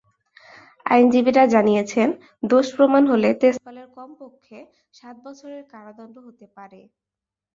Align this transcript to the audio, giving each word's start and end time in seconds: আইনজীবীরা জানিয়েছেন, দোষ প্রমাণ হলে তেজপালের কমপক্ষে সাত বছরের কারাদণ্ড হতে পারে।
আইনজীবীরা 0.85 1.43
জানিয়েছেন, 1.47 2.09
দোষ 2.43 2.67
প্রমাণ 2.75 3.03
হলে 3.11 3.29
তেজপালের 3.41 3.87
কমপক্ষে 3.97 4.59
সাত 4.93 5.15
বছরের 5.25 5.61
কারাদণ্ড 5.73 6.15
হতে 6.27 6.45
পারে। 6.55 6.79